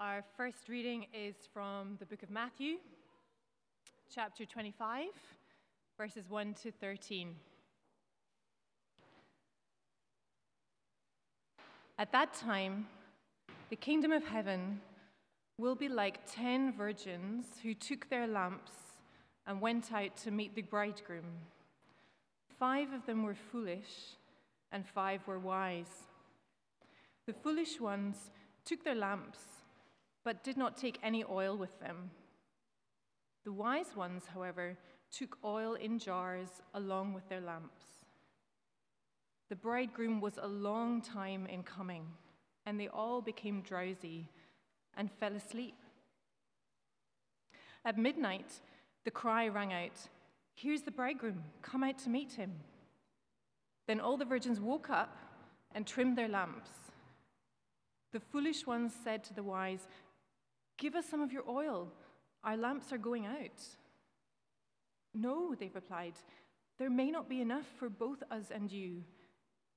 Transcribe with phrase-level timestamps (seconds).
[0.00, 2.76] Our first reading is from the book of Matthew,
[4.10, 5.08] chapter 25,
[5.98, 7.34] verses 1 to 13.
[11.98, 12.86] At that time,
[13.68, 14.80] the kingdom of heaven
[15.58, 18.72] will be like ten virgins who took their lamps
[19.46, 21.26] and went out to meet the bridegroom.
[22.58, 24.16] Five of them were foolish,
[24.72, 26.08] and five were wise.
[27.26, 28.30] The foolish ones
[28.64, 29.59] took their lamps,
[30.24, 32.10] but did not take any oil with them.
[33.44, 34.76] The wise ones, however,
[35.10, 37.84] took oil in jars along with their lamps.
[39.48, 42.06] The bridegroom was a long time in coming,
[42.66, 44.28] and they all became drowsy
[44.96, 45.74] and fell asleep.
[47.84, 48.60] At midnight,
[49.04, 50.08] the cry rang out,
[50.54, 52.52] Here's the bridegroom, come out to meet him.
[53.86, 55.16] Then all the virgins woke up
[55.74, 56.70] and trimmed their lamps.
[58.12, 59.88] The foolish ones said to the wise,
[60.80, 61.92] Give us some of your oil,
[62.42, 63.62] our lamps are going out.
[65.12, 66.14] No, they replied,
[66.78, 69.04] there may not be enough for both us and you.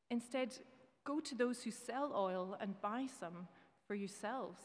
[0.09, 0.57] Instead,
[1.03, 3.49] go to those who sell oil and buy some
[3.85, 4.61] for yourselves.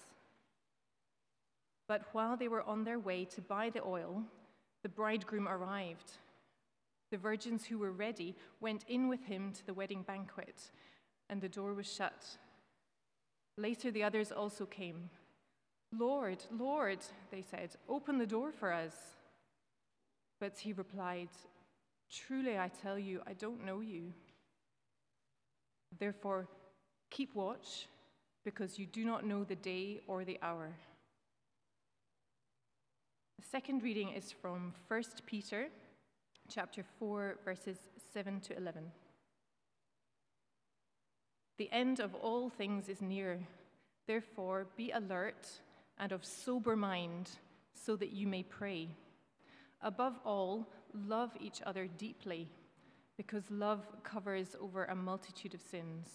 [1.88, 4.22] But while they were on their way to buy the oil,
[4.84, 6.12] the bridegroom arrived.
[7.10, 10.70] The virgins who were ready went in with him to the wedding banquet,
[11.28, 12.38] and the door was shut.
[13.56, 15.10] Later, the others also came.
[15.96, 16.98] Lord, Lord,
[17.30, 18.94] they said, open the door for us.
[20.40, 21.30] But he replied,
[22.10, 24.12] Truly, I tell you, I don't know you.
[25.98, 26.46] Therefore,
[27.10, 27.86] keep watch,
[28.44, 30.70] because you do not know the day or the hour.
[33.38, 35.68] The second reading is from 1 Peter
[36.48, 37.76] chapter 4 verses
[38.12, 38.90] 7 to 11.
[41.58, 43.40] The end of all things is near.
[44.06, 45.46] Therefore, be alert
[45.98, 47.30] and of sober mind
[47.74, 48.88] so that you may pray.
[49.82, 52.48] Above all, love each other deeply
[53.16, 56.08] because love covers over a multitude of sins.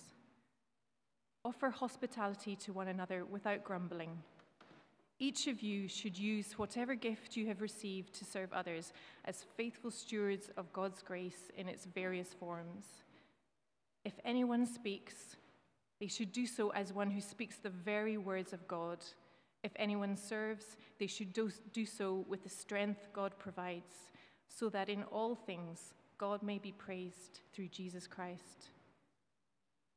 [1.45, 4.17] Offer hospitality to one another without grumbling.
[5.19, 8.93] Each of you should use whatever gift you have received to serve others
[9.25, 12.85] as faithful stewards of God's grace in its various forms.
[14.03, 15.37] If anyone speaks,
[15.99, 18.99] they should do so as one who speaks the very words of God.
[19.63, 24.11] If anyone serves, they should do, do so with the strength God provides,
[24.49, 28.69] so that in all things God may be praised through Jesus Christ.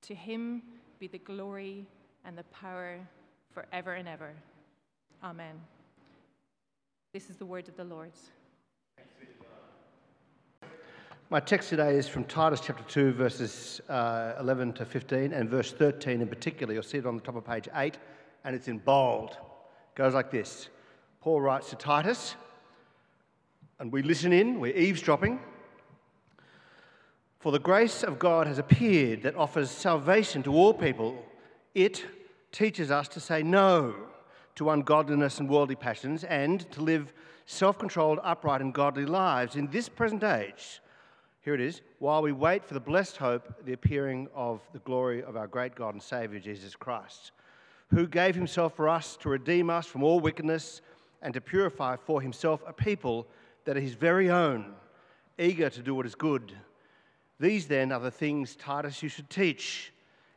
[0.03, 0.63] To him
[1.01, 1.87] be the glory
[2.25, 2.99] and the power
[3.53, 4.33] forever and ever.
[5.23, 5.57] Amen.
[7.13, 8.13] This is the word of the Lord.
[11.29, 15.73] My text today is from Titus chapter 2, verses uh, 11 to 15, and verse
[15.73, 16.73] 13 in particular.
[16.73, 17.99] You'll see it on the top of page 8,
[18.45, 19.37] and it's in bold.
[19.97, 20.69] Goes like this
[21.21, 22.37] Paul writes to Titus,
[23.81, 25.41] and we listen in, we're eavesdropping.
[27.41, 31.25] For the grace of God has appeared that offers salvation to all people.
[31.75, 32.05] It
[32.53, 33.95] teaches us to say no
[34.57, 37.13] to ungodliness and worldly passions and to live
[37.47, 40.81] self controlled, upright, and godly lives in this present age.
[41.41, 45.23] Here it is, while we wait for the blessed hope, the appearing of the glory
[45.23, 47.31] of our great God and Saviour, Jesus Christ,
[47.89, 50.81] who gave himself for us to redeem us from all wickedness
[51.23, 53.27] and to purify for himself a people
[53.65, 54.75] that are his very own,
[55.39, 56.53] eager to do what is good.
[57.39, 59.93] These then are the things, Titus, you should teach,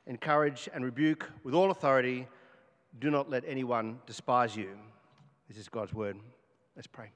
[0.05, 2.27] encourage, and rebuke with all authority.
[2.99, 4.69] Do not let anyone despise you.
[5.47, 6.17] This is God's word.
[6.75, 7.11] Let's pray.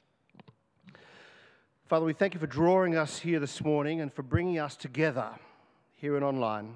[1.87, 5.29] Father, we thank you for drawing us here this morning and for bringing us together
[5.95, 6.75] here and online,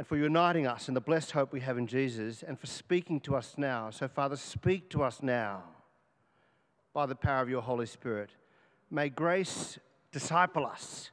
[0.00, 3.20] and for uniting us in the blessed hope we have in Jesus, and for speaking
[3.20, 3.90] to us now.
[3.90, 5.62] So, Father, speak to us now
[6.94, 8.30] by the power of your Holy Spirit.
[8.90, 9.78] May grace
[10.10, 11.10] disciple us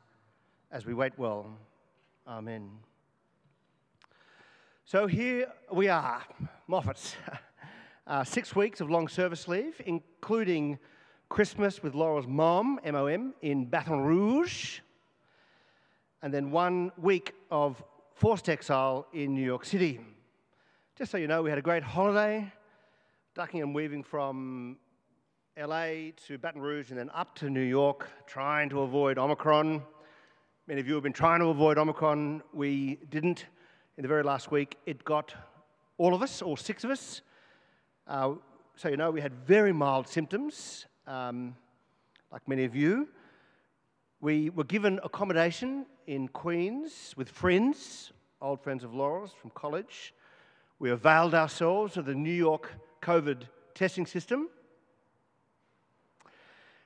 [0.71, 1.47] as we wait well.
[2.25, 2.69] Amen.
[4.85, 6.23] So, here we are,
[6.69, 7.15] Moffats.
[8.07, 10.79] Uh, six weeks of long service leave, including
[11.27, 14.79] Christmas with Laurel's mom, M O M, in Baton Rouge,
[16.21, 17.83] and then one week of
[18.17, 19.99] forced exile in New York City.
[20.97, 22.51] Just so you know, we had a great holiday,
[23.35, 24.77] ducking and weaving from
[25.55, 29.83] LA to Baton Rouge and then up to New York, trying to avoid Omicron.
[30.65, 32.41] Many of you have been trying to avoid Omicron.
[32.53, 33.45] We didn't
[33.97, 34.77] in the very last week.
[34.87, 35.35] It got
[35.99, 37.21] all of us, all six of us.
[38.07, 38.33] Uh,
[38.75, 41.55] so you know, we had very mild symptoms um,
[42.31, 43.09] like many of you.
[44.19, 48.11] We were given accommodation in Queens with friends,
[48.41, 50.13] old friends of Laurel's from college.
[50.79, 52.71] We availed ourselves of the New York
[53.03, 53.43] COVID
[53.75, 54.49] testing system.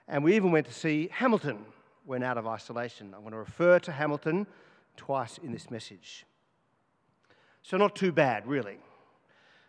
[0.09, 1.59] And we even went to see Hamilton
[2.05, 3.13] when out of isolation.
[3.13, 4.45] I'm going to refer to Hamilton
[4.97, 6.25] twice in this message.
[7.61, 8.77] So, not too bad, really.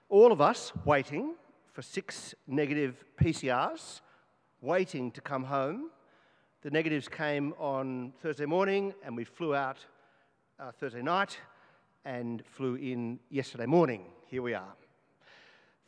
[0.08, 1.34] All of us waiting
[1.72, 4.00] for six negative PCRs,
[4.60, 5.90] waiting to come home.
[6.62, 9.84] The negatives came on Thursday morning, and we flew out
[10.60, 11.36] uh, Thursday night
[12.04, 14.04] and flew in yesterday morning.
[14.28, 14.72] Here we are.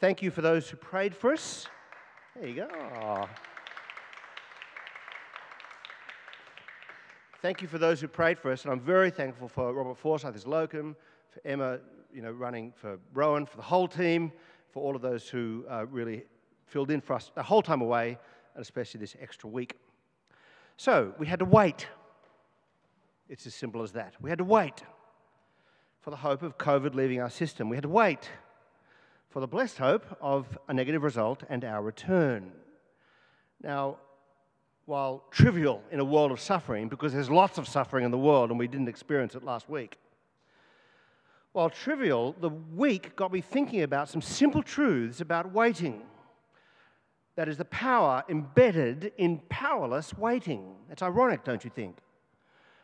[0.01, 1.69] Thank you for those who prayed for us.
[2.35, 2.67] There you go.
[2.67, 3.29] Aww.
[7.41, 10.35] Thank you for those who prayed for us, and I'm very thankful for Robert Forsyth
[10.35, 10.97] as locum,
[11.31, 11.79] for Emma,
[12.13, 14.33] you know, running for Rowan, for the whole team,
[14.73, 16.25] for all of those who uh, really
[16.67, 18.19] filled in for us the whole time away,
[18.57, 19.77] and especially this extra week.
[20.77, 21.87] So we had to wait.
[23.29, 24.15] It's as simple as that.
[24.21, 24.83] We had to wait
[26.01, 27.69] for the hope of COVID leaving our system.
[27.69, 28.29] We had to wait
[29.31, 32.53] for the blessed hope of a negative result and our return.
[33.63, 33.97] Now,
[34.87, 38.51] while trivial in a world of suffering, because there's lots of suffering in the world
[38.51, 39.97] and we didn't experience it last week,
[41.53, 46.03] while trivial, the week got me thinking about some simple truths about waiting.
[47.37, 50.77] That is the power embedded in powerless waiting.
[50.91, 51.99] It's ironic, don't you think?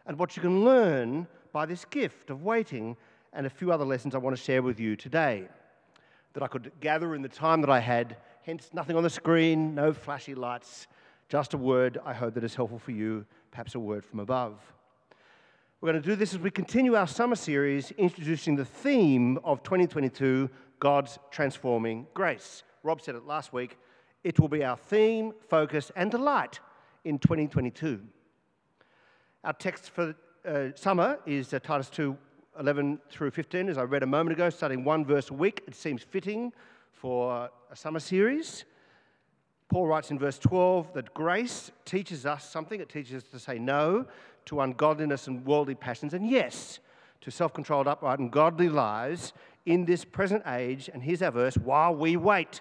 [0.06, 2.96] And what you can learn by this gift of waiting,
[3.32, 5.48] and a few other lessons I want to share with you today
[6.32, 8.16] that I could gather in the time that I had.
[8.42, 10.86] Hence, nothing on the screen, no flashy lights,
[11.28, 14.60] just a word I hope that is helpful for you, perhaps a word from above.
[15.80, 19.62] We're going to do this as we continue our summer series introducing the theme of
[19.62, 22.64] 2022 God's Transforming Grace.
[22.82, 23.78] Rob said it last week.
[24.22, 26.60] It will be our theme, focus, and delight
[27.04, 28.00] in 2022.
[29.44, 30.14] Our text for
[30.46, 32.16] uh, summer is uh, Titus 2
[32.58, 35.62] 11 through 15, as I read a moment ago, studying one verse a week.
[35.66, 36.52] It seems fitting
[36.92, 38.64] for a summer series.
[39.68, 42.80] Paul writes in verse 12 that grace teaches us something.
[42.80, 44.04] It teaches us to say no
[44.46, 46.80] to ungodliness and worldly passions, and yes
[47.22, 49.32] to self controlled, upright, and godly lives
[49.64, 50.90] in this present age.
[50.92, 52.60] And here's our verse while we wait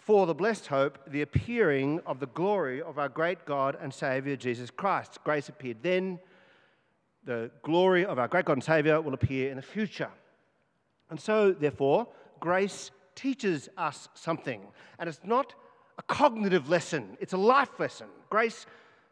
[0.00, 4.34] for the blessed hope, the appearing of the glory of our great God and Savior
[4.34, 5.18] Jesus Christ.
[5.24, 6.18] Grace appeared then
[7.24, 10.08] the glory of our great God and Savior will appear in the future.
[11.10, 12.08] And so, therefore,
[12.40, 14.62] grace teaches us something.
[14.98, 15.54] And it's not
[15.98, 18.06] a cognitive lesson, it's a life lesson.
[18.30, 18.64] Grace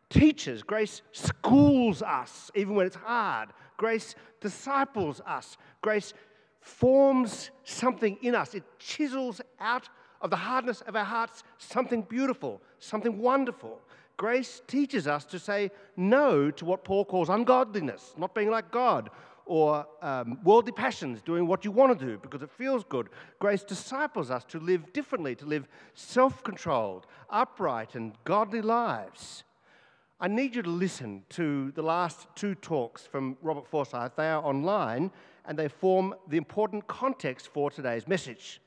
[0.08, 3.50] teaches, grace schools us, even when it's hard.
[3.76, 5.58] Grace disciples us.
[5.82, 6.14] Grace
[6.61, 12.61] forms something in us, it chisels out of the hardness of our hearts something beautiful,
[12.79, 13.81] something wonderful.
[14.17, 19.11] Grace teaches us to say no to what Paul calls ungodliness, not being like God,
[19.47, 23.09] or um, worldly passions, doing what you want to do because it feels good.
[23.38, 29.44] Grace disciples us to live differently, to live self controlled, upright, and godly lives.
[30.20, 34.17] I need you to listen to the last two talks from Robert Forsyth.
[34.17, 35.12] They are online
[35.44, 38.61] and they form the important context for today's message.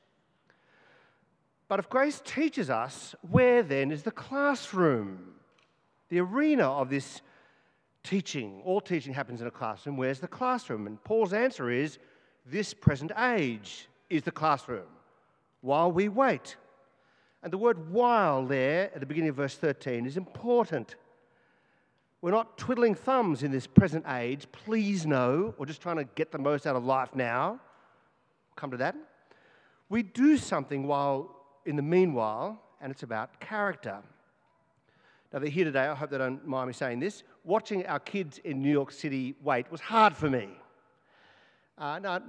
[1.72, 5.32] But if grace teaches us, where then is the classroom?
[6.10, 7.22] the arena of this
[8.04, 8.60] teaching.
[8.66, 9.96] All teaching happens in a classroom.
[9.96, 10.86] Where's the classroom?
[10.86, 11.96] And Paul's answer is
[12.44, 14.84] this present age is the classroom
[15.62, 16.56] while we wait.
[17.42, 20.96] And the word while there at the beginning of verse 13 is important.
[22.20, 26.32] We're not twiddling thumbs in this present age, please no, or just trying to get
[26.32, 27.58] the most out of life now.
[28.56, 28.94] come to that.
[29.88, 33.98] We do something while in the meanwhile, and it's about character.
[35.32, 35.86] Now, they're here today.
[35.86, 37.22] I hope they don't mind me saying this.
[37.44, 40.48] Watching our kids in New York City wait was hard for me.
[41.78, 42.20] Uh, now,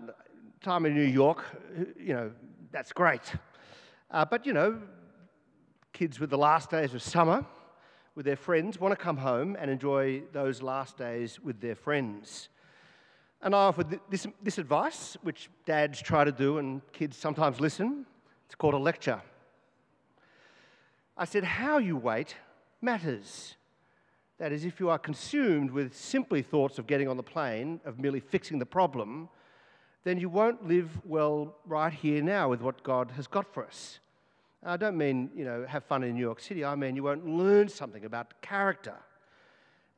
[0.62, 1.44] time in New York,
[2.00, 2.32] you know,
[2.72, 3.34] that's great.
[4.10, 4.82] Uh, but, you know,
[5.92, 7.46] kids with the last days of summer
[8.16, 12.50] with their friends want to come home and enjoy those last days with their friends.
[13.42, 18.06] And I offered this, this advice, which dads try to do and kids sometimes listen.
[18.54, 19.20] It's called a lecture.
[21.18, 22.36] I said, How you wait
[22.84, 23.56] matters.
[24.38, 27.98] That is, if you are consumed with simply thoughts of getting on the plane, of
[27.98, 29.28] merely fixing the problem,
[30.04, 33.98] then you won't live well right here now with what God has got for us.
[34.64, 36.64] I don't mean, you know, have fun in New York City.
[36.64, 38.98] I mean, you won't learn something about character.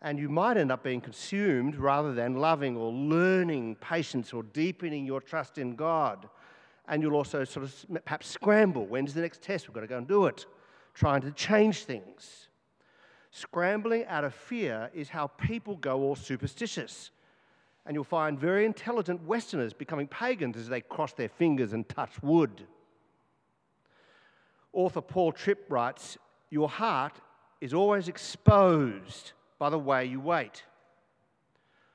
[0.01, 5.05] And you might end up being consumed rather than loving or learning patience or deepening
[5.05, 6.29] your trust in God.
[6.88, 8.86] And you'll also sort of perhaps scramble.
[8.86, 9.68] When's the next test?
[9.68, 10.46] We've got to go and do it.
[10.94, 12.48] Trying to change things.
[13.32, 17.12] Scrambling out of fear is how people go all superstitious.
[17.86, 22.22] And you'll find very intelligent Westerners becoming pagans as they cross their fingers and touch
[22.24, 22.65] wood.
[24.74, 26.18] Author Paul Tripp writes
[26.50, 27.20] Your heart
[27.62, 30.63] is always exposed by the way you wait.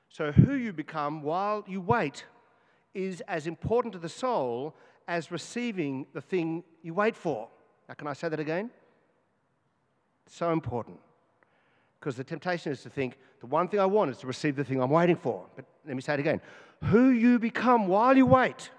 [0.09, 2.25] So, who you become while you wait
[2.93, 4.75] is as important to the soul
[5.07, 7.47] as receiving the thing you wait for.
[7.87, 8.69] Now, can I say that again?
[10.27, 10.97] So important.
[11.99, 14.63] Because the temptation is to think the one thing I want is to receive the
[14.63, 15.45] thing I'm waiting for.
[15.55, 16.41] But let me say it again.
[16.85, 18.71] Who you become while you wait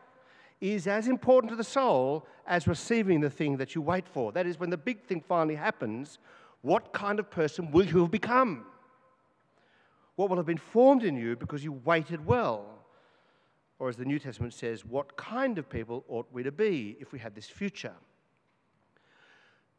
[0.61, 4.33] is as important to the soul as receiving the thing that you wait for.
[4.33, 6.19] That is, when the big thing finally happens,
[6.62, 8.64] what kind of person will you have become?
[10.16, 12.81] What will have been formed in you because you waited well?
[13.82, 17.10] Or, as the New Testament says, what kind of people ought we to be if
[17.10, 17.94] we had this future?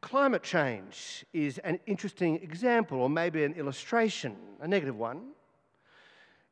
[0.01, 5.29] Climate change is an interesting example, or maybe an illustration, a negative one.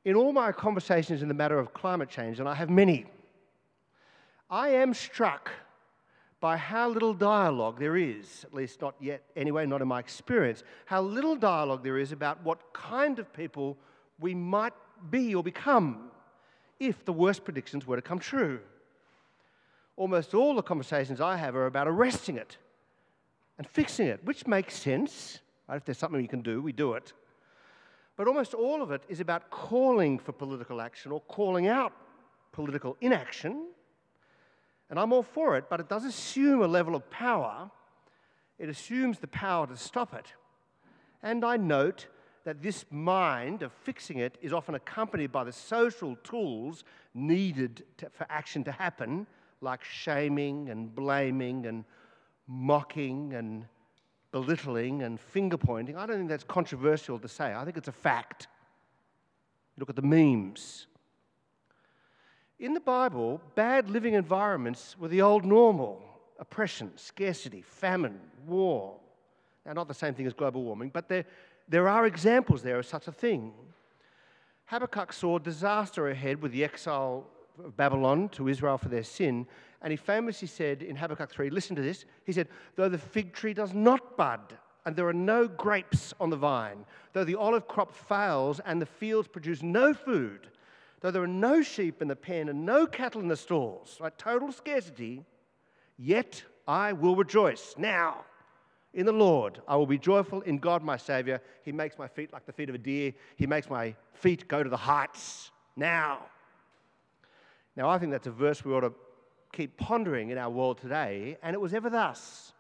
[0.05, 3.05] In all my conversations in the matter of climate change, and I have many,
[4.50, 5.51] I am struck
[6.39, 10.63] by how little dialogue there is, at least not yet, anyway, not in my experience,
[10.86, 13.77] how little dialogue there is about what kind of people
[14.22, 14.72] we might
[15.10, 16.11] be or become
[16.82, 18.60] if the worst predictions were to come true.
[19.96, 22.58] Almost all the conversations I have are about arresting it
[23.60, 25.40] and fixing it, which makes sense.
[25.70, 25.76] Right?
[25.76, 27.14] If there's something we can do, we do it.
[28.18, 31.94] But almost all of it is about calling for political action or calling out
[32.52, 33.68] political inaction.
[34.90, 37.70] And I'm all for it, but it does assume a level of power.
[38.58, 40.34] It assumes the power to stop it.
[41.22, 42.08] And I note
[42.44, 46.84] that this mind of fixing it is often accompanied by the social tools
[47.14, 49.28] needed to, for action to happen,
[49.62, 51.86] like shaming and blaming and
[52.48, 53.66] mocking and
[54.32, 55.98] belittling and finger pointing.
[55.98, 57.54] I don't think that's controversial to say.
[57.54, 58.48] I think it's a fact.
[59.78, 60.88] Look at the memes.
[62.60, 66.02] In the Bible, bad living environments were the old normal
[66.40, 68.98] oppression, scarcity, famine, war.
[69.66, 71.26] Now, not the same thing as global warming, but there,
[71.72, 73.54] there are examples there of such a thing.
[74.66, 77.25] Habakkuk saw disaster ahead with the exile
[77.63, 79.48] of Babylon to Israel for their sin,
[79.82, 82.04] and he famously said in Habakkuk 3, listen to this.
[82.25, 86.30] He said, Though the fig tree does not bud, and there are no grapes on
[86.30, 90.50] the vine, though the olive crop fails and the fields produce no food,
[91.00, 94.18] though there are no sheep in the pen and no cattle in the stalls, right?
[94.18, 95.24] Total scarcity,
[95.98, 97.75] yet I will rejoice.
[97.78, 98.25] Now,
[98.94, 101.42] in the Lord, I will be joyful in God my Savior.
[101.64, 104.64] He makes my feet like the feet of a deer, He makes my feet go
[104.64, 105.52] to the heights.
[105.76, 106.20] Now.
[107.76, 108.94] Now, I think that's a verse we ought to
[109.54, 112.52] keep pondering in our world today, and it was ever thus.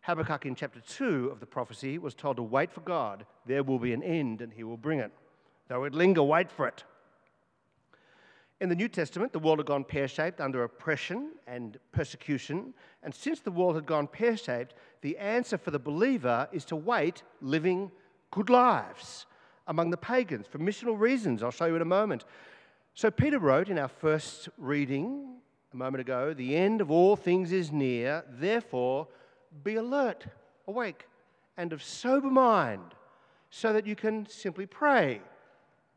[0.00, 3.26] Habakkuk in chapter 2 of the prophecy was told to wait for God.
[3.44, 5.12] There will be an end, and he will bring it.
[5.68, 6.84] Though it linger, wait for it.
[8.60, 12.74] In the New Testament, the world had gone pear shaped under oppression and persecution.
[13.04, 16.76] And since the world had gone pear shaped, the answer for the believer is to
[16.76, 17.92] wait, living
[18.32, 19.26] good lives
[19.68, 21.42] among the pagans for missional reasons.
[21.42, 22.24] I'll show you in a moment.
[22.94, 25.36] So, Peter wrote in our first reading
[25.72, 28.24] a moment ago, the end of all things is near.
[28.28, 29.06] Therefore,
[29.62, 30.26] be alert,
[30.66, 31.06] awake,
[31.56, 32.94] and of sober mind,
[33.50, 35.20] so that you can simply pray.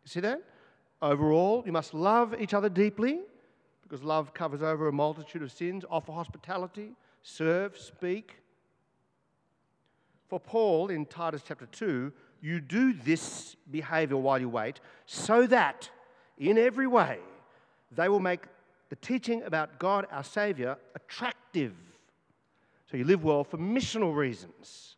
[0.06, 0.44] See that?
[1.01, 3.22] Overall, you must love each other deeply,
[3.81, 5.84] because love covers over a multitude of sins.
[5.89, 6.91] Offer hospitality,
[7.24, 8.38] serve, speak.
[10.27, 15.89] For Paul in Titus chapter 2, you do this behavior while you wait, so that
[16.38, 17.20] in every way
[17.91, 18.41] they will make
[18.89, 21.74] the teaching about God, our Savior, attractive.
[22.89, 24.96] So you live well for missional reasons.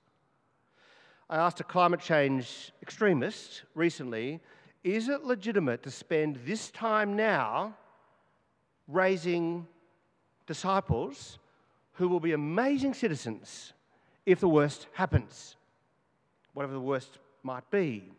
[1.30, 4.40] I asked a climate change extremist recently
[4.84, 7.76] is it legitimate to spend this time now
[8.88, 9.66] raising
[10.46, 11.40] disciples
[11.94, 13.74] who will be amazing citizens
[14.26, 15.56] if the worst happens,
[16.54, 18.12] whatever the worst might be?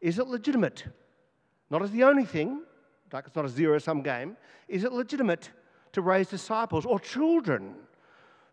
[0.00, 0.84] Is it legitimate?
[1.70, 2.62] Not as the only thing,
[3.12, 4.36] like it's not a zero sum game,
[4.68, 5.50] is it legitimate
[5.92, 7.74] to raise disciples or children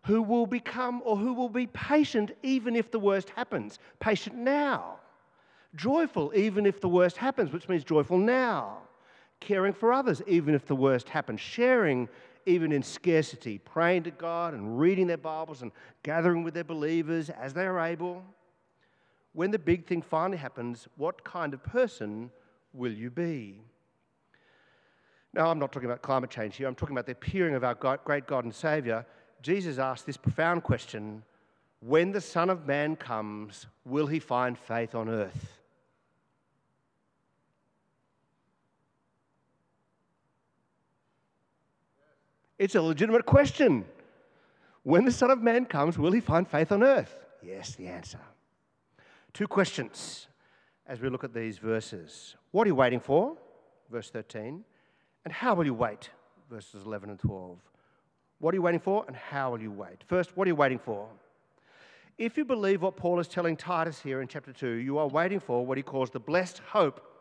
[0.04, 3.80] who will become or who will be patient even if the worst happens?
[3.98, 5.00] Patient now.
[5.74, 8.78] Joyful even if the worst happens, which means joyful now.
[9.40, 11.40] Caring for others even if the worst happens.
[11.40, 12.08] Sharing
[12.46, 13.58] even in scarcity.
[13.58, 17.80] Praying to God and reading their Bibles and gathering with their believers as they are
[17.80, 18.22] able.
[19.32, 22.30] When the big thing finally happens, what kind of person
[22.74, 23.60] will you be?
[25.34, 27.74] Now, I'm not talking about climate change here, I'm talking about the appearing of our
[27.74, 29.06] great God and Saviour.
[29.40, 31.22] Jesus asked this profound question
[31.80, 35.61] When the Son of Man comes, will he find faith on earth?
[42.62, 43.84] It's a legitimate question.
[44.84, 47.12] When the Son of Man comes, will he find faith on earth?
[47.42, 48.20] Yes, the answer.
[49.32, 50.28] Two questions
[50.86, 52.36] as we look at these verses.
[52.52, 53.36] What are you waiting for?
[53.90, 54.62] Verse 13.
[55.24, 56.10] And how will you wait?
[56.48, 57.58] Verses 11 and 12.
[58.38, 60.04] What are you waiting for and how will you wait?
[60.06, 61.08] First, what are you waiting for?
[62.16, 65.40] If you believe what Paul is telling Titus here in chapter 2, you are waiting
[65.40, 67.11] for what he calls the blessed hope.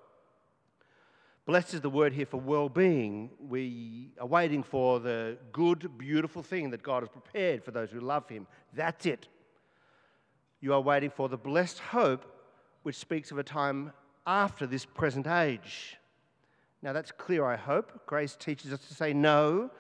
[1.46, 3.32] Blessed is the word here for well being.
[3.40, 8.00] We are waiting for the good, beautiful thing that God has prepared for those who
[8.00, 8.46] love him.
[8.74, 9.28] That's it.
[10.60, 12.26] You are waiting for the blessed hope
[12.84, 13.92] which speaks of a time
[14.28, 15.98] after this present age.
[16.84, 18.06] Now, that's clear, I hope.
[18.06, 19.72] Grace teaches us to say no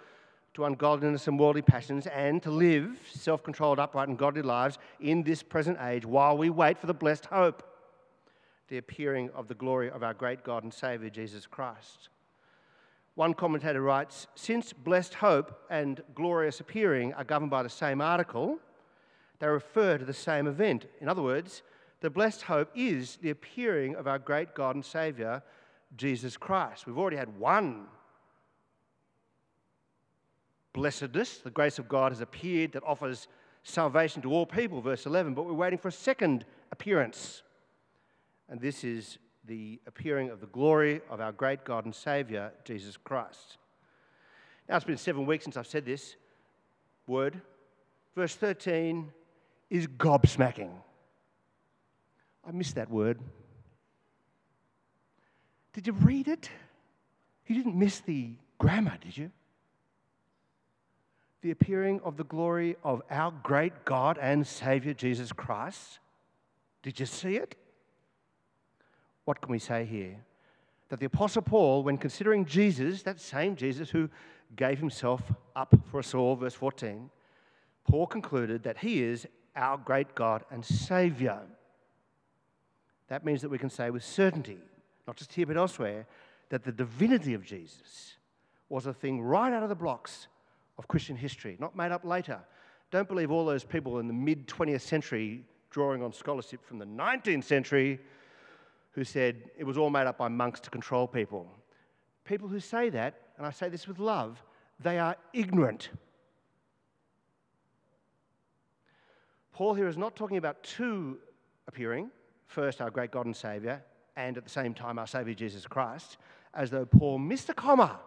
[0.54, 5.24] to ungodliness and worldly passions and to live self controlled, upright, and godly lives in
[5.24, 7.64] this present age while we wait for the blessed hope,
[8.72, 12.08] the appearing of the glory of our great God and Saviour, Jesus Christ.
[13.16, 18.60] One commentator writes Since blessed hope and glorious appearing are governed by the same article,
[19.40, 20.86] they refer to the same event.
[21.02, 21.64] In other words,
[22.00, 25.44] the blessed hope is the appearing of our great God and Saviour,
[25.98, 26.88] Jesus Christ.
[26.88, 27.88] We've already had one
[30.72, 31.40] blessedness.
[31.40, 33.28] The grace of God has appeared that offers
[33.64, 37.44] salvation to all people, verse 11, but we're waiting for a second appearance.
[38.52, 42.98] And this is the appearing of the glory of our great God and Saviour, Jesus
[42.98, 43.58] Christ.
[44.68, 46.16] Now, it's been seven weeks since I've said this
[47.08, 47.40] word.
[48.14, 49.10] Verse 13
[49.70, 50.70] is gobsmacking.
[52.46, 53.20] I missed that word.
[55.74, 56.50] Did you read it?
[57.48, 59.32] You didn't miss the grammar, did you?
[61.42, 66.00] The appearing of the glory of our great God and Savior Jesus Christ.
[66.84, 67.56] Did you see it?
[69.26, 70.18] What can we say here?
[70.90, 74.10] That the Apostle Paul, when considering Jesus, that same Jesus who
[74.56, 75.22] gave himself
[75.56, 77.10] up for us all, verse 14,
[77.88, 81.40] Paul concluded that he is our great God and Savior.
[83.08, 84.58] That means that we can say with certainty,
[85.08, 86.08] not just here but elsewhere,
[86.50, 88.16] that the divinity of Jesus
[88.70, 90.28] was a thing right out of the blocks
[90.78, 92.40] of Christian history, not made up later.
[92.90, 96.86] Don't believe all those people in the mid 20th century drawing on scholarship from the
[96.86, 98.00] 19th century
[98.92, 101.48] who said it was all made up by monks to control people.
[102.26, 104.44] People who say that, and I say this with love,
[104.80, 105.90] they are ignorant.
[109.54, 111.20] Paul here is not talking about two
[111.68, 112.10] appearing,
[112.48, 113.82] first our great God and Saviour,
[114.16, 116.18] and at the same time our Saviour Jesus Christ,
[116.54, 118.00] as though Paul missed a comma,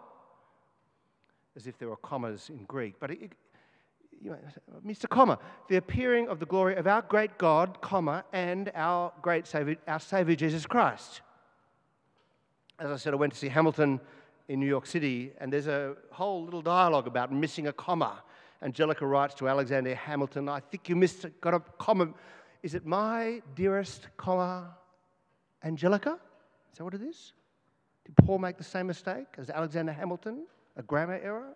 [1.55, 2.95] as if there were commas in Greek.
[2.99, 3.31] But it,
[4.25, 4.37] you know,
[4.83, 5.07] Mr.
[5.07, 5.37] Comma,
[5.69, 9.99] the appearing of the glory of our great God, comma, and our great Savior, our
[9.99, 11.21] Savior Jesus Christ.
[12.79, 14.01] As I said, I went to see Hamilton
[14.47, 18.23] in New York City, and there's a whole little dialogue about missing a comma.
[18.63, 22.09] Angelica writes to Alexander Hamilton, I think you missed, got a comma
[22.63, 24.75] is it my dearest, comma,
[25.63, 26.17] Angelica?
[26.71, 27.33] Is that what it is?
[28.05, 30.47] Did Paul make the same mistake as Alexander Hamilton?
[30.75, 31.53] A grammar error?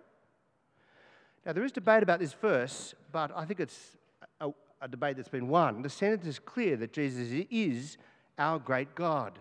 [1.50, 3.98] Now, there is debate about this verse, but I think it's
[4.40, 4.52] a,
[4.84, 5.82] a debate that's been won.
[5.82, 7.98] The sentence is clear that Jesus is
[8.38, 9.40] our great God.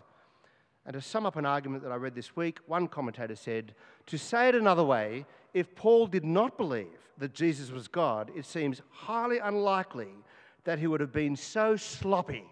[0.87, 3.75] And to sum up an argument that I read this week, one commentator said,
[4.07, 8.47] To say it another way, if Paul did not believe that Jesus was God, it
[8.47, 10.09] seems highly unlikely
[10.65, 12.47] that he would have been so sloppy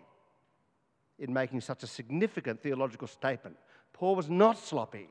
[1.18, 3.56] in making such a significant theological statement.
[3.94, 5.08] Paul was not sloppy.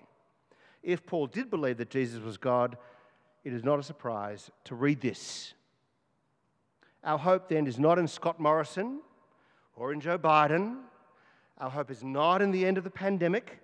[0.84, 2.78] If Paul did believe that Jesus was God,
[3.46, 5.54] it is not a surprise to read this.
[7.04, 9.02] Our hope then is not in Scott Morrison
[9.76, 10.78] or in Joe Biden.
[11.60, 13.60] Our hope is not in the end of the pandemic.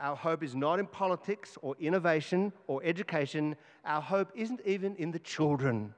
[0.00, 3.54] Our hope is not in politics or innovation or education.
[3.84, 5.92] Our hope isn't even in the children.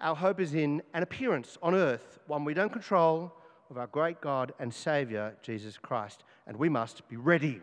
[0.00, 3.34] Our hope is in an appearance on earth, one we don't control,
[3.68, 6.24] of our great God and Saviour, Jesus Christ.
[6.46, 7.60] And we must be ready.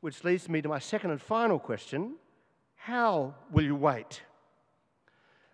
[0.00, 2.14] Which leads me to my second and final question
[2.84, 4.22] How will you wait?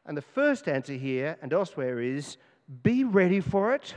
[0.07, 2.38] And the first answer here and elsewhere is
[2.83, 3.95] be ready for it.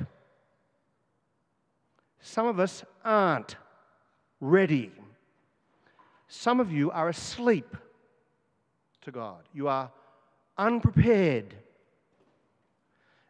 [2.20, 3.56] Some of us aren't
[4.42, 4.92] ready.
[6.28, 7.78] Some of you are asleep
[9.04, 9.44] to God.
[9.54, 9.90] You are
[10.58, 11.56] unprepared.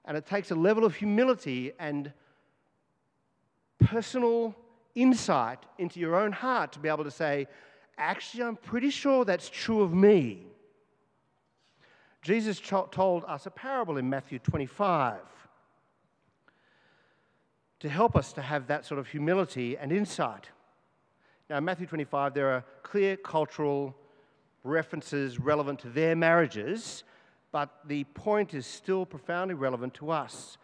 [0.05, 2.11] And it takes a level of humility and
[3.77, 4.55] personal
[4.95, 7.47] insight into your own heart to be able to say,
[7.97, 10.45] actually, I'm pretty sure that's true of me.
[12.21, 15.19] Jesus told us a parable in Matthew 25
[17.79, 20.49] to help us to have that sort of humility and insight.
[21.49, 23.95] Now, in Matthew 25, there are clear cultural
[24.63, 27.03] references relevant to their marriages,
[27.51, 30.59] but the point is still profoundly relevant to us.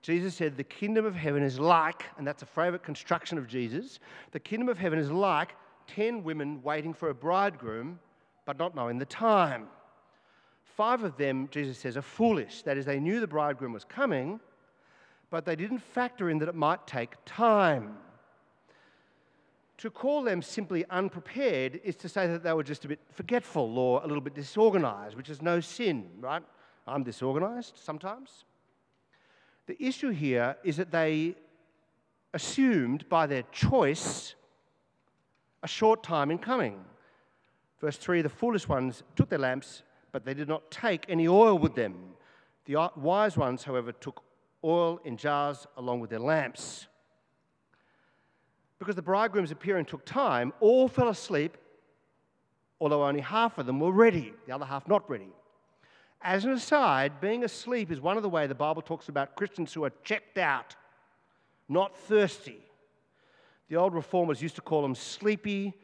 [0.00, 3.98] Jesus said, The kingdom of heaven is like, and that's a favorite construction of Jesus,
[4.30, 5.56] the kingdom of heaven is like
[5.88, 7.98] 10 women waiting for a bridegroom,
[8.44, 9.66] but not knowing the time.
[10.64, 12.62] Five of them, Jesus says, are foolish.
[12.62, 14.40] That is, they knew the bridegroom was coming,
[15.30, 17.96] but they didn't factor in that it might take time.
[19.78, 23.78] To call them simply unprepared is to say that they were just a bit forgetful
[23.78, 26.42] or a little bit disorganized, which is no sin, right?
[26.86, 28.44] I'm disorganized sometimes.
[29.66, 31.34] The issue here is that they
[32.32, 34.34] assumed by their choice
[35.64, 36.84] a short time in coming.
[37.80, 41.58] Verse 3 the foolish ones took their lamps, but they did not take any oil
[41.58, 41.94] with them.
[42.66, 44.22] The uh, wise ones, however, took
[44.62, 46.86] oil in jars along with their lamps.
[48.78, 51.56] Because the bridegroom's appearing took time, all fell asleep,
[52.80, 55.28] although only half of them were ready, the other half not ready.
[56.20, 59.72] As an aside, being asleep is one of the ways the Bible talks about Christians
[59.72, 60.74] who are checked out,
[61.68, 62.60] not thirsty.
[63.68, 65.74] The old reformers used to call them sleepy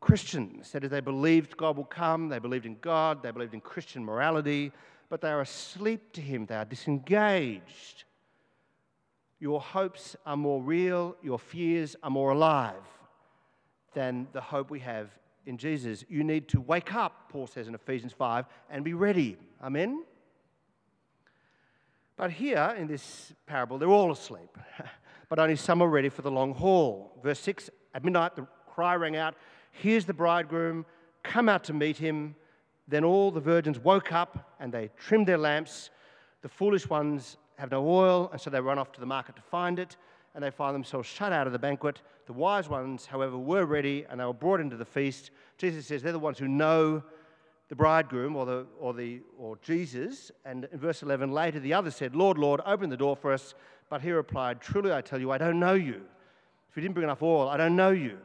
[0.00, 0.72] Christians.
[0.72, 4.04] That is, they believed God will come, they believed in God, they believed in Christian
[4.04, 4.72] morality,
[5.08, 8.04] but they are asleep to Him, they are disengaged.
[9.40, 12.82] Your hopes are more real, your fears are more alive
[13.94, 15.10] than the hope we have
[15.46, 16.04] in Jesus.
[16.08, 19.36] You need to wake up, Paul says in Ephesians 5, and be ready.
[19.62, 20.04] Amen?
[22.16, 24.58] But here in this parable, they're all asleep,
[25.28, 27.18] but only some are ready for the long haul.
[27.22, 29.34] Verse 6 At midnight, the cry rang out,
[29.70, 30.86] Here's the bridegroom,
[31.22, 32.34] come out to meet him.
[32.86, 35.90] Then all the virgins woke up and they trimmed their lamps.
[36.42, 39.42] The foolish ones have no oil, and so they run off to the market to
[39.42, 39.96] find it,
[40.34, 42.00] and they find themselves shut out of the banquet.
[42.26, 45.30] The wise ones, however, were ready and they were brought into the feast.
[45.56, 47.02] Jesus says they're the ones who know
[47.68, 50.30] the bridegroom or, the, or, the, or Jesus.
[50.44, 53.54] And in verse 11, later the others said, Lord, Lord, open the door for us.
[53.88, 56.02] But he replied, Truly I tell you, I don't know you.
[56.70, 58.18] If you didn't bring enough oil, I don't know you.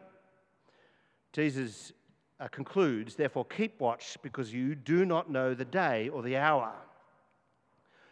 [1.31, 1.93] Jesus
[2.39, 6.73] uh, concludes, Therefore, keep watch because you do not know the day or the hour.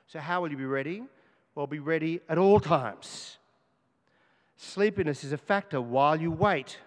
[0.08, 1.04] So, how will you be ready?
[1.56, 3.38] Well, be ready at all times.
[4.58, 6.78] Sleepiness is a factor while you wait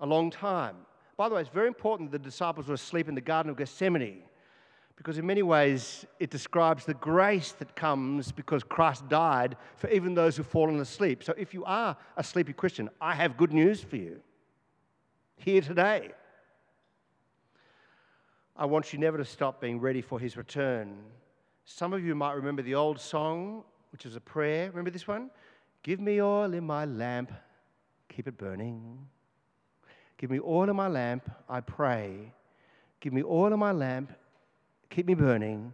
[0.00, 0.76] a long time.
[1.16, 3.56] By the way, it's very important that the disciples were asleep in the Garden of
[3.56, 4.22] Gethsemane
[4.98, 10.12] because, in many ways, it describes the grace that comes because Christ died for even
[10.12, 11.22] those who've fallen asleep.
[11.22, 14.20] So, if you are a sleepy Christian, I have good news for you
[15.36, 16.10] here today.
[18.56, 20.98] I want you never to stop being ready for his return.
[21.64, 24.68] Some of you might remember the old song, which is a prayer.
[24.68, 25.30] Remember this one?
[25.84, 27.30] Give me oil in my lamp,
[28.08, 29.06] keep it burning.
[30.16, 32.32] Give me oil in my lamp, I pray.
[32.98, 34.12] Give me oil in my lamp,
[34.90, 35.72] keep me burning.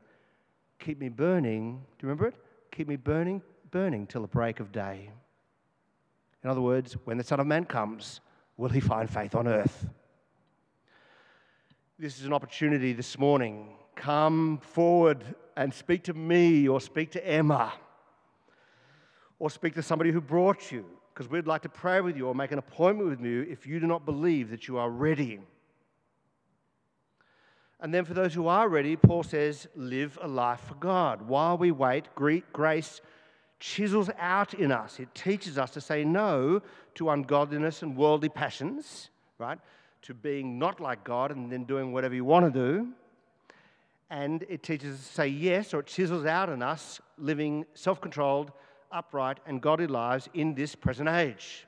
[0.78, 1.76] Keep me burning.
[1.98, 2.34] Do you remember it?
[2.70, 5.10] Keep me burning, burning till the break of day.
[6.42, 8.20] In other words, when the Son of Man comes,
[8.56, 9.86] will he find faith on earth?
[11.98, 15.24] This is an opportunity this morning come forward
[15.56, 17.72] and speak to me or speak to Emma
[19.38, 22.34] or speak to somebody who brought you because we'd like to pray with you or
[22.34, 25.38] make an appointment with you if you do not believe that you are ready.
[27.80, 31.22] And then for those who are ready, Paul says, live a life for God.
[31.22, 33.00] While we wait, grace
[33.60, 34.98] chisels out in us.
[35.00, 36.62] It teaches us to say no
[36.94, 39.58] to ungodliness and worldly passions, right?
[40.02, 42.88] To being not like God and then doing whatever you want to do
[44.10, 48.00] and it teaches us to say yes, or it chisels out in us living self
[48.00, 48.52] controlled,
[48.92, 51.66] upright, and godly lives in this present age.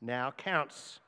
[0.00, 1.00] Now counts.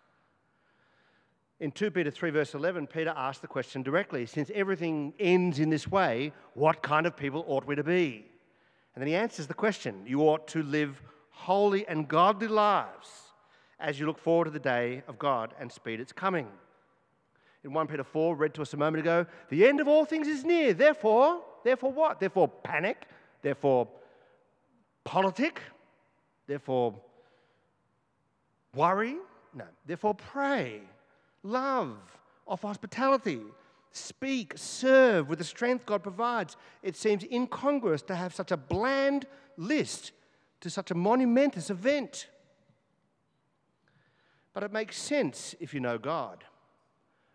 [1.63, 5.71] In 2 Peter 3, verse 11, Peter asked the question directly Since everything ends in
[5.71, 8.27] this way, what kind of people ought we to be?
[8.95, 13.09] And then he answers the question You ought to live holy and godly lives
[13.81, 16.49] as you look forward to the day of God and speed its coming
[17.65, 20.27] in 1 Peter 4, read to us a moment ago, the end of all things
[20.27, 20.75] is near.
[20.75, 22.19] Therefore, therefore what?
[22.19, 23.07] Therefore panic,
[23.41, 23.89] therefore
[25.05, 25.61] politic,
[26.47, 26.95] therefore
[28.75, 29.17] worry.
[29.55, 30.81] No, therefore pray,
[31.43, 31.97] love,
[32.47, 33.41] of hospitality,
[33.93, 36.57] speak, serve with the strength God provides.
[36.83, 39.27] It seems incongruous to have such a bland
[39.57, 40.13] list
[40.61, 42.29] to such a monumentous event.
[44.55, 46.45] But it makes sense if you know God.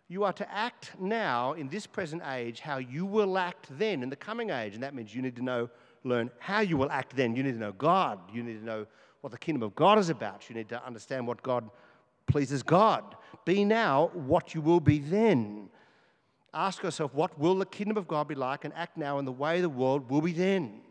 [0.09, 4.09] You are to act now in this present age how you will act then in
[4.09, 4.73] the coming age.
[4.73, 5.69] And that means you need to know,
[6.03, 7.35] learn how you will act then.
[7.35, 8.19] You need to know God.
[8.33, 8.85] You need to know
[9.21, 10.49] what the kingdom of God is about.
[10.49, 11.69] You need to understand what God
[12.27, 13.15] pleases God.
[13.45, 15.69] Be now what you will be then.
[16.53, 19.31] Ask yourself, what will the kingdom of God be like, and act now in the
[19.31, 20.81] way the world will be then?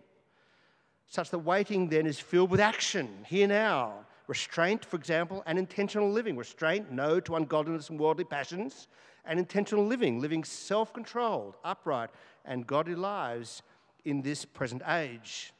[1.06, 4.06] Such that waiting then is filled with action, here now.
[4.26, 6.36] Restraint, for example, and intentional living.
[6.36, 8.88] Restraint, no to ungodliness and worldly passions,
[9.24, 12.10] and intentional living, living self controlled, upright,
[12.44, 13.62] and godly lives
[14.04, 15.52] in this present age.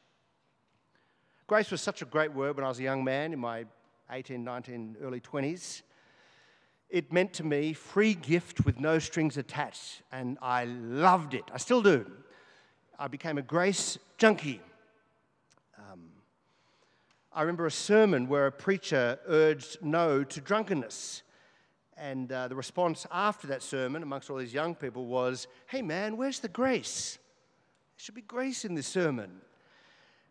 [1.47, 3.65] Grace was such a great word when I was a young man in my
[4.11, 5.81] 18, 19, early 20s.
[6.89, 11.43] It meant to me free gift with no strings attached, and I loved it.
[11.53, 12.09] I still do.
[12.97, 14.61] I became a grace junkie.
[15.77, 16.09] Um,
[17.33, 21.23] I remember a sermon where a preacher urged no to drunkenness.
[21.97, 26.15] And uh, the response after that sermon, amongst all these young people, was, Hey man,
[26.15, 27.17] where's the grace?
[27.97, 29.41] There should be grace in this sermon.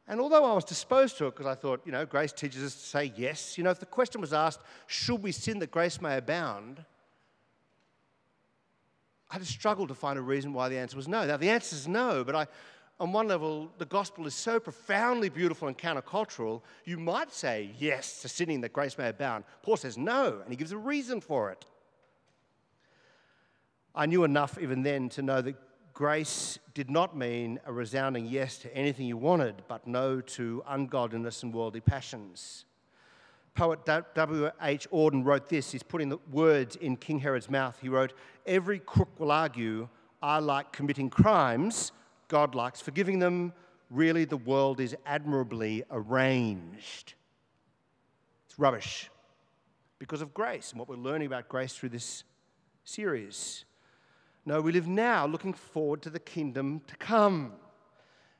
[0.09, 2.75] And although I was disposed to it because I thought, you know, grace teaches us
[2.75, 6.01] to say yes, you know, if the question was asked, should we sin that grace
[6.01, 6.85] may abound?
[9.31, 11.27] I just struggled to find a reason why the answer was no.
[11.27, 12.47] Now, the answer is no, but I,
[13.01, 18.23] on one level, the gospel is so profoundly beautiful and countercultural, you might say yes
[18.23, 19.45] to sinning that grace may abound.
[19.62, 21.64] Paul says no, and he gives a reason for it.
[23.95, 25.57] I knew enough even then to know that
[25.97, 31.43] Grace did not mean a resounding yes to anything you wanted, but no to ungodliness
[31.43, 32.67] and worldly passions.
[33.55, 34.87] Poet W.H.
[34.93, 35.73] Auden wrote this.
[35.73, 37.79] He's putting the words in King Herod's mouth.
[37.81, 38.13] He wrote,
[38.45, 39.89] Every crook will argue,
[40.23, 41.93] I like committing crimes,
[42.29, 43.55] God likes forgiving them.
[43.91, 47.15] Really, the world is admirably arranged.
[48.45, 49.09] It's rubbish
[49.99, 52.25] because of grace and what we're learning about grace through this
[52.85, 53.65] series.
[54.49, 57.53] No, we live now looking forward to the kingdom to come.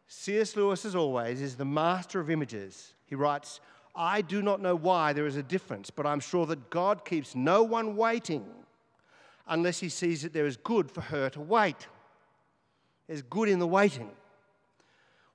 [0.07, 0.55] C.S.
[0.55, 2.95] Lewis, as always, is the master of images.
[3.07, 3.61] He writes,
[3.92, 7.35] I do not know why there is a difference, but I'm sure that God keeps
[7.35, 8.47] no one waiting
[9.49, 11.88] unless he sees that there is good for her to wait.
[13.09, 14.11] There's good in the waiting.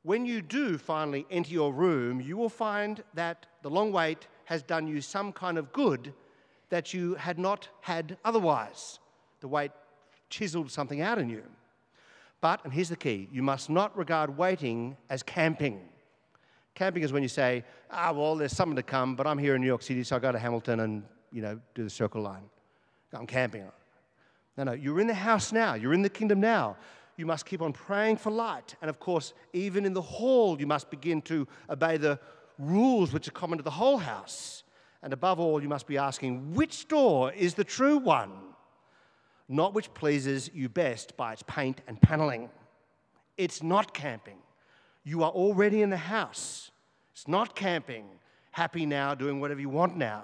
[0.04, 4.64] When you do finally enter your room, you will find that the long wait has
[4.64, 6.14] done you some kind of good
[6.70, 9.00] that you had not had otherwise.
[9.42, 9.72] The wait
[10.32, 11.44] chiseled something out in you.
[12.42, 15.80] But, and here's the key you must not regard waiting as camping.
[16.74, 19.62] Camping is when you say, ah, well, there's something to come, but I'm here in
[19.62, 22.44] New York City, so I go to Hamilton and, you know, do the circle line.
[23.14, 23.66] I'm camping.
[24.58, 25.74] No, no, you're in the house now.
[25.74, 26.78] You're in the kingdom now.
[27.18, 28.76] You must keep on praying for light.
[28.82, 32.20] And of course, even in the hall, you must begin to obey the
[32.58, 34.64] rules which are common to the whole house.
[35.04, 38.32] And above all, you must be asking, which door is the true one?
[39.52, 42.50] Not which pleases you best by its paint and paneling.
[43.38, 44.38] It's not camping.
[45.04, 46.72] You are already in the house.
[47.14, 48.06] It's not camping,
[48.52, 50.24] happy now, doing whatever you want now.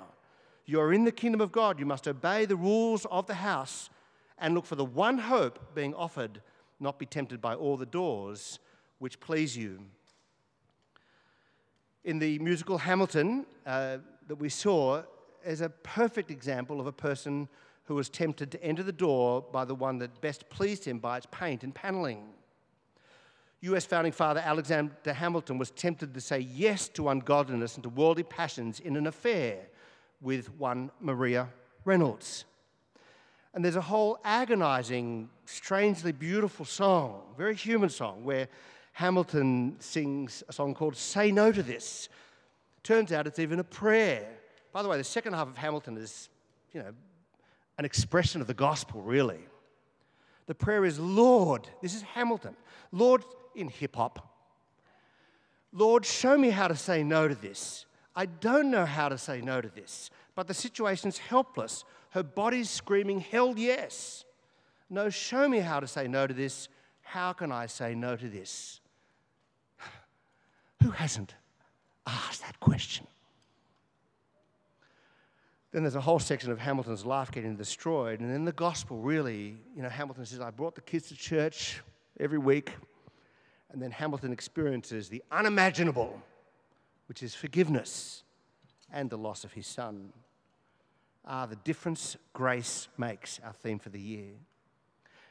[0.66, 1.80] You are in the kingdom of God.
[1.80, 3.90] You must obey the rules of the house
[4.38, 6.42] and look for the one hope being offered,
[6.80, 8.60] not be tempted by all the doors
[9.00, 9.80] which please you.
[12.04, 15.04] In the musical Hamilton uh, that we saw,
[15.48, 17.48] is a perfect example of a person
[17.88, 21.17] who was tempted to enter the door by the one that best pleased him by
[21.17, 22.23] its paint and paneling.
[23.62, 28.23] US founding father Alexander Hamilton was tempted to say yes to ungodliness and to worldly
[28.23, 29.58] passions in an affair
[30.21, 31.47] with one Maria
[31.86, 32.45] Reynolds.
[33.54, 38.50] And there's a whole agonizing, strangely beautiful song, very human song, where
[38.91, 42.10] Hamilton sings a song called Say No to This.
[42.84, 44.28] Turns out it's even a prayer.
[44.73, 46.30] By the way, the second half of Hamilton is,
[46.73, 46.93] you know,
[47.78, 49.40] an expression of the gospel, really.
[50.48, 52.56] The prayer is, Lord, this is Hamilton,
[52.92, 53.24] Lord,
[53.56, 54.38] in hip hop,
[55.74, 57.86] Lord, show me how to say no to this.
[58.16, 61.84] I don't know how to say no to this, but the situation's helpless.
[62.12, 64.26] Her body's screaming, hell yes.
[64.90, 66.70] No, show me how to say no to this.
[67.02, 68.80] How can I say no to this?
[70.82, 71.36] Who hasn't
[72.08, 73.06] asked that question?
[75.78, 78.20] Then there's a whole section of Hamilton's life getting destroyed.
[78.20, 81.84] And then the gospel really, you know, Hamilton says, I brought the kids to church
[82.20, 82.72] every week.
[83.70, 86.20] And then Hamilton experiences the unimaginable,
[87.08, 88.24] which is forgiveness
[88.92, 90.13] and the loss of his son.
[91.24, 94.34] Ah, the difference grace makes, our theme for the year.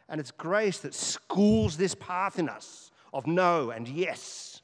[0.09, 4.63] And it's grace that schools this path in us of no and yes.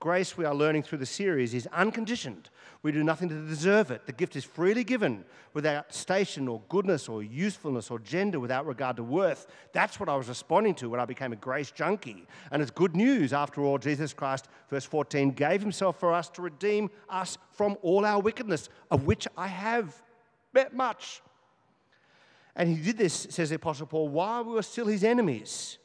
[0.00, 2.50] Grace, we are learning through the series, is unconditioned.
[2.84, 4.04] We do nothing to deserve it.
[4.04, 8.96] The gift is freely given without station or goodness or usefulness or gender, without regard
[8.96, 9.46] to worth.
[9.72, 12.26] That's what I was responding to when I became a grace junkie.
[12.50, 13.32] And it's good news.
[13.32, 18.04] After all, Jesus Christ, verse 14, gave himself for us to redeem us from all
[18.04, 20.02] our wickedness, of which I have
[20.52, 21.22] met much.
[22.54, 25.78] And he did this, says the Apostle Paul, while we were still his enemies.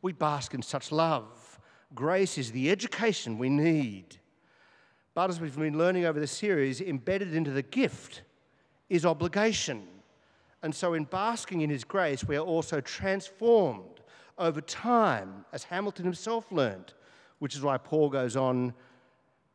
[0.00, 1.60] We bask in such love.
[1.94, 4.16] Grace is the education we need.
[5.16, 8.20] But as we've been learning over the series, embedded into the gift
[8.90, 9.88] is obligation.
[10.62, 14.02] And so, in basking in his grace, we are also transformed
[14.36, 16.92] over time, as Hamilton himself learned,
[17.38, 18.74] which is why Paul goes on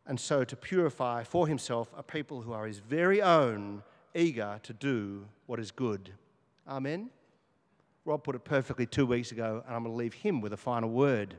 [0.08, 3.84] and so to purify for himself a people who are his very own,
[4.15, 6.12] eager to do what is good.
[6.67, 7.12] Amen.
[8.04, 10.58] Rob put it perfectly two weeks ago, and I'm going to leave him with a
[10.58, 11.36] final word.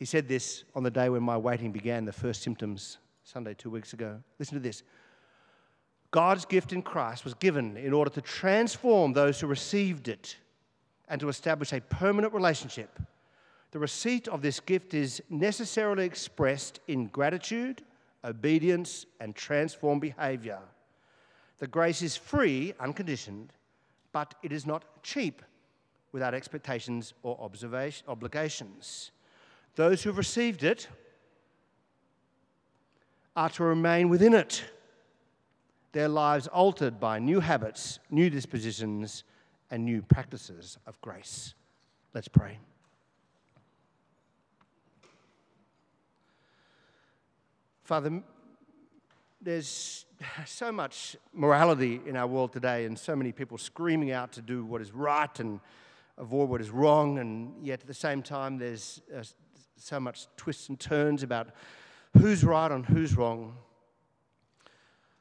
[0.00, 3.68] He said this on the day when my waiting began, the first symptoms, Sunday, two
[3.68, 4.18] weeks ago.
[4.38, 4.82] Listen to this
[6.10, 10.38] God's gift in Christ was given in order to transform those who received it
[11.08, 12.98] and to establish a permanent relationship.
[13.72, 17.82] The receipt of this gift is necessarily expressed in gratitude,
[18.24, 20.60] obedience, and transformed behavior.
[21.58, 23.52] The grace is free, unconditioned,
[24.12, 25.42] but it is not cheap
[26.12, 27.38] without expectations or
[28.08, 29.10] obligations.
[29.80, 30.88] Those who have received it
[33.34, 34.62] are to remain within it,
[35.92, 39.24] their lives altered by new habits, new dispositions,
[39.70, 41.54] and new practices of grace.
[42.12, 42.58] Let's pray.
[47.82, 48.22] Father,
[49.40, 50.04] there's
[50.44, 54.62] so much morality in our world today, and so many people screaming out to do
[54.62, 55.58] what is right and
[56.18, 59.00] avoid what is wrong, and yet at the same time, there's
[59.82, 61.48] so much twists and turns about
[62.18, 63.56] who's right and who's wrong,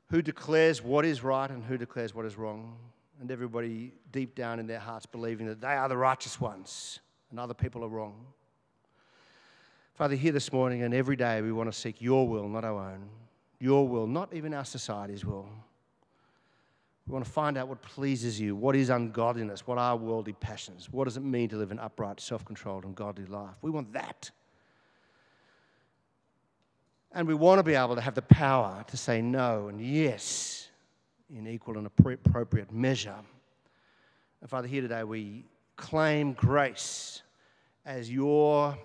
[0.09, 2.77] who declares what is right and who declares what is wrong,
[3.21, 6.99] and everybody deep down in their hearts believing that they are the righteous ones
[7.31, 8.25] and other people are wrong.
[9.93, 12.91] Father, here this morning and every day we want to seek your will, not our
[12.91, 13.09] own
[13.59, 15.49] your will, not even our society's will.
[17.05, 20.89] We want to find out what pleases you, what is ungodliness, what are worldly passions,
[20.91, 23.55] what does it mean to live an upright, self controlled, and godly life.
[23.61, 24.31] We want that.
[27.11, 30.69] And we want to be able to have the power to say no and yes
[31.35, 33.15] in equal and appropriate measure.
[34.41, 35.45] And Father, here today we
[35.75, 37.23] claim grace
[37.85, 38.77] as your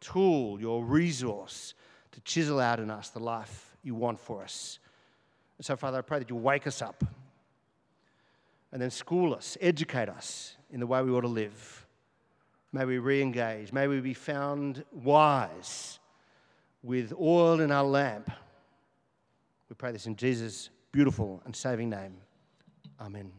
[0.00, 1.74] tool, your resource
[2.12, 4.78] to chisel out in us the life you want for us.
[5.56, 7.02] And so, Father, I pray that you wake us up
[8.70, 11.86] and then school us, educate us in the way we ought to live.
[12.72, 13.72] May we re engage.
[13.72, 15.98] May we be found wise
[16.82, 18.30] with oil in our lamp.
[19.68, 22.16] We pray this in Jesus' beautiful and saving name.
[23.00, 23.32] Amen.